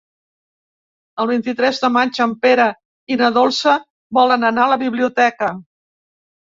El 1.23 1.29
vint-i-tres 1.31 1.81
de 1.85 1.91
maig 1.99 2.21
en 2.27 2.33
Pere 2.47 2.67
i 3.15 3.19
na 3.23 3.31
Dolça 3.39 3.77
volen 4.21 4.53
anar 4.53 4.69
a 4.69 4.77
la 4.77 4.83
biblioteca. 4.89 5.57